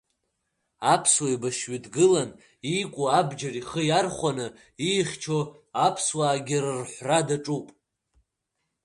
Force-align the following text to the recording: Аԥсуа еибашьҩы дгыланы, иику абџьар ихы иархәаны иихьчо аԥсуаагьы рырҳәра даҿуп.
Аԥсуа 0.93 1.27
еибашьҩы 1.29 1.77
дгыланы, 1.83 2.35
иику 2.71 3.05
абџьар 3.19 3.55
ихы 3.61 3.81
иархәаны 3.85 4.47
иихьчо 4.87 5.39
аԥсуаагьы 5.85 6.57
рырҳәра 6.63 7.19
даҿуп. 7.27 7.67